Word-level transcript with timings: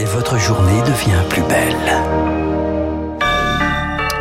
et 0.00 0.04
votre 0.04 0.38
journée 0.38 0.80
devient 0.80 1.22
plus 1.28 1.42
belle. 1.42 1.76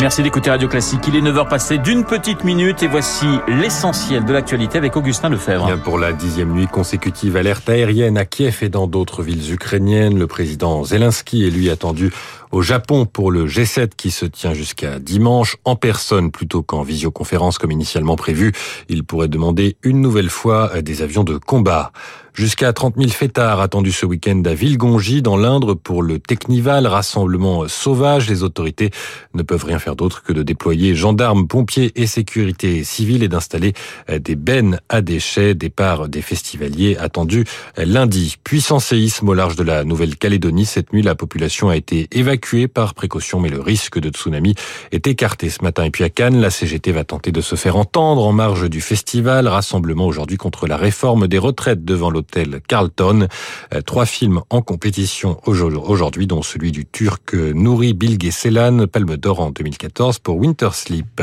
Merci 0.00 0.22
d'écouter 0.22 0.50
Radio 0.50 0.68
Classique. 0.68 1.00
Il 1.08 1.16
est 1.16 1.20
9h 1.20 1.48
passé 1.48 1.78
d'une 1.78 2.04
petite 2.04 2.44
minute 2.44 2.82
et 2.82 2.86
voici 2.86 3.26
l'essentiel 3.48 4.24
de 4.24 4.32
l'actualité 4.32 4.78
avec 4.78 4.96
Augustin 4.96 5.30
Lefebvre. 5.30 5.66
Bien 5.66 5.78
pour 5.78 5.98
la 5.98 6.12
dixième 6.12 6.52
nuit 6.52 6.66
consécutive, 6.68 7.36
alerte 7.36 7.68
aérienne 7.68 8.18
à 8.18 8.24
Kiev 8.24 8.58
et 8.62 8.68
dans 8.68 8.86
d'autres 8.86 9.22
villes 9.22 9.52
ukrainiennes. 9.52 10.18
Le 10.18 10.26
président 10.26 10.84
Zelensky 10.84 11.46
est 11.46 11.50
lui 11.50 11.70
attendu 11.70 12.12
au 12.54 12.62
Japon 12.62 13.04
pour 13.04 13.32
le 13.32 13.46
G7 13.46 13.90
qui 13.96 14.12
se 14.12 14.26
tient 14.26 14.54
jusqu'à 14.54 15.00
dimanche 15.00 15.56
en 15.64 15.74
personne 15.74 16.30
plutôt 16.30 16.62
qu'en 16.62 16.82
visioconférence 16.82 17.58
comme 17.58 17.72
initialement 17.72 18.14
prévu. 18.16 18.52
Il 18.88 19.02
pourrait 19.02 19.28
demander 19.28 19.76
une 19.82 20.00
nouvelle 20.00 20.30
fois 20.30 20.80
des 20.80 21.02
avions 21.02 21.24
de 21.24 21.36
combat. 21.36 21.90
Jusqu'à 22.32 22.72
30 22.72 22.96
000 22.96 23.10
fêtards 23.10 23.60
attendus 23.60 23.92
ce 23.92 24.06
week-end 24.06 24.42
à 24.44 24.54
Villegongy, 24.54 25.22
dans 25.22 25.36
l'Indre, 25.36 25.74
pour 25.74 26.02
le 26.02 26.18
Technival, 26.18 26.88
rassemblement 26.88 27.68
sauvage. 27.68 28.28
Les 28.28 28.42
autorités 28.42 28.90
ne 29.34 29.42
peuvent 29.44 29.64
rien 29.64 29.78
faire 29.78 29.94
d'autre 29.94 30.24
que 30.24 30.32
de 30.32 30.42
déployer 30.42 30.96
gendarmes, 30.96 31.46
pompiers 31.46 31.92
et 31.94 32.08
sécurité 32.08 32.82
civile 32.82 33.22
et 33.22 33.28
d'installer 33.28 33.72
des 34.08 34.34
bennes 34.34 34.80
à 34.88 35.00
déchets. 35.00 35.54
Départ 35.54 36.08
des 36.08 36.22
festivaliers 36.22 36.96
attendus 36.96 37.44
lundi. 37.76 38.34
Puissant 38.42 38.80
séisme 38.80 39.28
au 39.28 39.34
large 39.34 39.54
de 39.54 39.62
la 39.62 39.84
Nouvelle-Calédonie. 39.84 40.66
Cette 40.66 40.92
nuit, 40.92 41.02
la 41.02 41.14
population 41.14 41.68
a 41.68 41.76
été 41.76 42.08
évacuée 42.10 42.43
par 42.72 42.94
précaution, 42.94 43.40
mais 43.40 43.48
le 43.48 43.60
risque 43.60 43.98
de 43.98 44.10
tsunami 44.10 44.54
est 44.92 45.06
écarté 45.06 45.48
ce 45.48 45.62
matin. 45.62 45.84
Et 45.84 45.90
puis 45.90 46.04
à 46.04 46.10
Cannes, 46.10 46.40
la 46.40 46.50
CGT 46.50 46.92
va 46.92 47.02
tenter 47.02 47.32
de 47.32 47.40
se 47.40 47.56
faire 47.56 47.76
entendre 47.76 48.26
en 48.26 48.32
marge 48.32 48.68
du 48.68 48.80
festival. 48.80 49.48
Rassemblement 49.48 50.06
aujourd'hui 50.06 50.36
contre 50.36 50.66
la 50.66 50.76
réforme 50.76 51.26
des 51.26 51.38
retraites 51.38 51.84
devant 51.84 52.10
l'hôtel 52.10 52.60
Carlton. 52.68 53.28
Euh, 53.72 53.80
trois 53.80 54.04
films 54.04 54.42
en 54.50 54.60
compétition 54.60 55.40
aujourd'hui, 55.46 56.26
dont 56.26 56.42
celui 56.42 56.70
du 56.70 56.84
Turc 56.84 57.32
Nouri 57.32 57.94
Bilge 57.94 58.30
Ceylan, 58.30 58.86
Palme 58.88 59.16
d'Or 59.16 59.40
en 59.40 59.50
2014 59.50 60.18
pour 60.18 60.36
Winter 60.36 60.70
Sleep. 60.72 61.22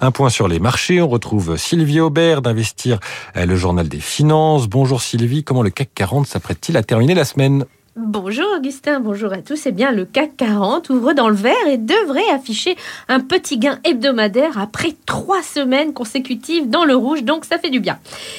Un 0.00 0.10
point 0.12 0.30
sur 0.30 0.46
les 0.46 0.60
marchés, 0.60 1.02
on 1.02 1.08
retrouve 1.08 1.56
Sylvie 1.56 2.00
Aubert 2.00 2.42
d'Investir, 2.42 3.00
euh, 3.36 3.44
le 3.44 3.56
journal 3.56 3.88
des 3.88 4.00
finances. 4.00 4.68
Bonjour 4.68 5.02
Sylvie, 5.02 5.42
comment 5.42 5.62
le 5.62 5.70
CAC 5.70 5.90
40 5.94 6.26
s'apprête-t-il 6.26 6.76
à 6.76 6.82
terminer 6.82 7.14
la 7.14 7.24
semaine? 7.24 7.66
Bonjour 8.02 8.46
Augustin, 8.56 8.98
bonjour 8.98 9.30
à 9.34 9.42
tous. 9.42 9.66
Eh 9.66 9.72
bien, 9.72 9.90
le 9.92 10.06
CAC 10.06 10.34
40 10.38 10.88
ouvre 10.88 11.12
dans 11.12 11.28
le 11.28 11.34
vert 11.34 11.66
et 11.68 11.76
devrait 11.76 12.30
afficher 12.32 12.74
un 13.08 13.20
petit 13.20 13.58
gain 13.58 13.78
hebdomadaire 13.84 14.58
après 14.58 14.94
trois 15.04 15.42
semaines 15.42 15.92
consécutives 15.92 16.70
dans 16.70 16.86
le 16.86 16.96
rouge, 16.96 17.24
donc 17.24 17.44
ça 17.44 17.58
fait 17.58 17.68
du 17.68 17.78
bien. 17.78 17.98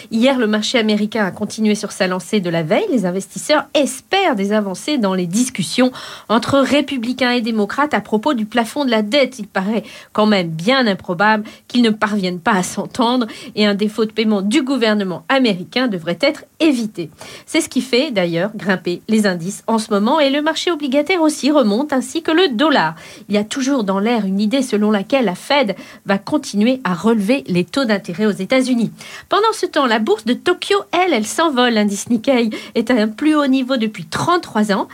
Hier, 0.10 0.40
le 0.40 0.48
marché 0.48 0.80
américain 0.80 1.24
a 1.24 1.30
continué 1.30 1.76
sur 1.76 1.92
sa 1.92 2.08
lancée 2.08 2.40
de 2.40 2.50
la 2.50 2.64
veille. 2.64 2.88
Les 2.90 3.06
investisseurs 3.06 3.66
espèrent 3.76 4.36
des 4.36 4.52
avancées 4.52 4.98
dans 4.98 5.14
les 5.14 5.28
discussions 5.28 5.92
entre 6.28 6.58
républicains 6.58 7.32
et 7.32 7.42
démocrates 7.42 7.94
à 7.94 8.02
propos 8.02 8.34
du 8.34 8.48
plafond 8.48 8.84
de 8.84 8.90
la 8.90 9.04
dette. 9.04 9.38
Il 9.38 9.48
paraît 9.48 9.84
quand 10.12 10.26
même 10.26 10.48
bien 10.48 10.88
improbable 10.88 11.44
qu'ils 11.68 11.84
ne 11.84 11.92
parviennent 11.92 12.40
pas 12.40 12.54
à 12.54 12.64
s'entendre 12.64 13.28
et 13.56 13.68
un 13.68 13.76
défaut 13.76 14.06
de 14.06 14.12
paiement 14.12 14.42
du 14.42 14.64
gouvernement 14.64 15.24
américain 15.30 15.88
devrait 15.88 16.20
être 16.20 16.46
évité. 16.60 17.12
C'est 17.46 17.62
ce 17.62 17.70
qui 17.70 17.82
fait 17.82 18.10
d'ailleurs 18.10 18.52
grimper 18.56 19.04
les 19.08 19.28
indices 19.28 19.51
en 19.68 19.78
ce 19.78 19.92
moment 19.92 20.20
et 20.20 20.30
le 20.30 20.42
marché 20.42 20.72
obligataire 20.72 21.22
aussi 21.22 21.52
remonte 21.52 21.94
ainsi 21.94 22.22
que 22.22 22.32
le 22.32 22.50
dollar. 22.50 22.96
Il 23.30 23.36
y 23.36 23.38
a 23.38 23.44
toujours 23.44 23.84
dans 23.84 24.00
l'air 24.00 24.26
une 24.26 24.40
idée 24.40 24.62
selon 24.62 24.92
laquelle 24.92 25.26
la 25.26 25.36
Fed 25.36 25.76
va 26.06 26.18
continuer 26.18 26.82
à 26.84 26.94
relever 26.94 27.44
les 27.48 27.66
taux 27.66 27.86
d'intérêt 27.86 28.26
aux 28.26 28.32
États-Unis. 28.32 28.92
Pendant 29.30 29.54
ce 29.54 29.66
temps, 29.66 29.86
la 29.86 30.00
bourse 30.00 30.26
de 30.26 30.34
Tokyo, 30.34 30.78
elle, 30.92 31.14
elle 31.14 31.28
s'envole. 31.28 31.74
L'indice 31.74 32.10
Nikkei 32.10 32.50
est 32.76 32.92
à 32.92 32.96
un 32.96 33.08
plus 33.08 33.36
haut 33.36 33.48
niveau 33.48 33.78
depuis 33.78 34.06
33 34.06 34.72
ans. 34.72 34.88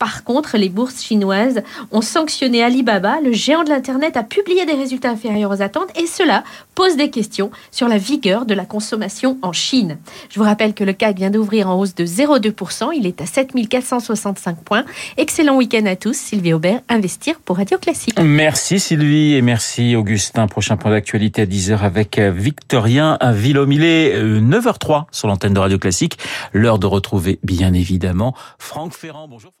Par 0.00 0.24
contre, 0.24 0.56
les 0.56 0.70
bourses 0.70 1.02
chinoises 1.02 1.60
ont 1.92 2.00
sanctionné 2.00 2.62
Alibaba, 2.62 3.20
le 3.22 3.32
géant 3.32 3.64
de 3.64 3.68
l'Internet 3.68 4.16
a 4.16 4.22
publié 4.22 4.64
des 4.64 4.72
résultats 4.72 5.10
inférieurs 5.10 5.50
aux 5.50 5.60
attentes 5.60 5.90
et 5.94 6.06
cela 6.06 6.42
pose 6.74 6.96
des 6.96 7.10
questions 7.10 7.50
sur 7.70 7.86
la 7.86 7.98
vigueur 7.98 8.46
de 8.46 8.54
la 8.54 8.64
consommation 8.64 9.38
en 9.42 9.52
Chine. 9.52 9.98
Je 10.30 10.38
vous 10.38 10.46
rappelle 10.46 10.72
que 10.72 10.84
le 10.84 10.94
CAC 10.94 11.18
vient 11.18 11.28
d'ouvrir 11.28 11.68
en 11.68 11.78
hausse 11.78 11.94
de 11.94 12.06
0,2%, 12.06 12.92
il 12.96 13.06
est 13.06 13.20
à 13.20 13.26
7465 13.26 14.64
points. 14.64 14.86
Excellent 15.18 15.56
week-end 15.56 15.84
à 15.84 15.96
tous, 15.96 16.16
Sylvie 16.16 16.54
Aubert, 16.54 16.80
Investir 16.88 17.38
pour 17.38 17.58
Radio 17.58 17.76
Classique. 17.76 18.18
Merci 18.18 18.80
Sylvie 18.80 19.34
et 19.34 19.42
merci 19.42 19.96
Augustin. 19.96 20.46
Prochain 20.46 20.78
point 20.78 20.92
d'actualité 20.92 21.42
à 21.42 21.46
10h 21.46 21.80
avec 21.80 22.18
Victorien 22.18 23.18
Villomilé, 23.22 24.14
9h03 24.18 25.04
sur 25.12 25.28
l'antenne 25.28 25.52
de 25.52 25.60
Radio 25.60 25.78
Classique. 25.78 26.16
L'heure 26.54 26.78
de 26.78 26.86
retrouver 26.86 27.38
bien 27.42 27.74
évidemment 27.74 28.34
Franck 28.58 28.94
Ferrand. 28.94 29.28
Bonjour. 29.28 29.52